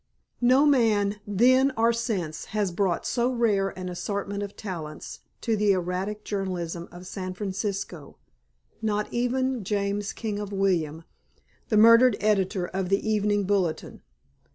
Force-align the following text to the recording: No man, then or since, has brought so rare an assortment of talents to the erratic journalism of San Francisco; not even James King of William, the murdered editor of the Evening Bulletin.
No 0.41 0.65
man, 0.65 1.17
then 1.27 1.71
or 1.77 1.93
since, 1.93 2.45
has 2.45 2.71
brought 2.71 3.05
so 3.05 3.29
rare 3.31 3.69
an 3.77 3.87
assortment 3.87 4.41
of 4.41 4.55
talents 4.55 5.19
to 5.41 5.55
the 5.55 5.73
erratic 5.73 6.23
journalism 6.23 6.89
of 6.91 7.05
San 7.05 7.35
Francisco; 7.35 8.17
not 8.81 9.13
even 9.13 9.63
James 9.63 10.11
King 10.11 10.39
of 10.39 10.51
William, 10.51 11.03
the 11.69 11.77
murdered 11.77 12.17
editor 12.19 12.65
of 12.65 12.89
the 12.89 13.07
Evening 13.07 13.43
Bulletin. 13.43 14.01